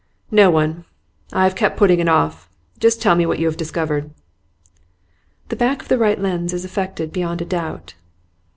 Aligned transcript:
'No 0.31 0.49
one. 0.49 0.85
I 1.31 1.43
have 1.43 1.53
kept 1.53 1.77
putting 1.77 1.99
it 1.99 2.09
off. 2.09 2.49
Just 2.79 3.03
tell 3.03 3.13
me 3.13 3.27
what 3.27 3.37
you 3.37 3.45
have 3.45 3.55
discovered.' 3.55 4.09
'The 5.49 5.55
back 5.55 5.83
of 5.83 5.89
the 5.89 5.99
right 5.99 6.19
lens 6.19 6.53
is 6.53 6.65
affected 6.65 7.13
beyond 7.13 7.39
a 7.39 7.45
doubt. 7.45 7.93